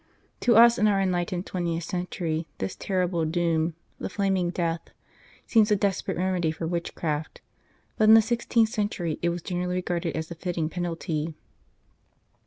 To 0.39 0.55
us 0.55 0.79
in 0.79 0.87
our 0.87 0.99
enlightened 0.99 1.45
twentieth 1.45 1.83
century 1.83 2.47
this 2.57 2.75
terrible 2.75 3.23
doom 3.23 3.75
the 3.99 4.09
flaming 4.09 4.49
death 4.49 4.81
seems 5.45 5.69
a 5.69 5.75
des 5.75 5.91
216 5.91 6.05
The 6.07 6.11
Only 6.21 6.21
Way 6.21 6.31
perate 6.31 6.31
remedy 6.31 6.51
for 6.53 6.65
witchcraft, 6.67 7.41
but 7.97 8.03
in 8.09 8.15
the 8.15 8.21
sixteenth 8.23 8.69
century 8.69 9.19
it 9.21 9.29
was 9.29 9.43
generally 9.43 9.75
regarded 9.75 10.15
as 10.17 10.31
a 10.31 10.33
fitting 10.33 10.69
penalty. 10.69 11.35